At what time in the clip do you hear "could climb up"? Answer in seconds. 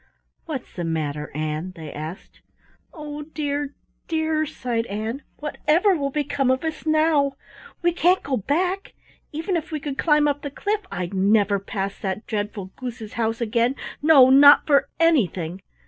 9.79-10.41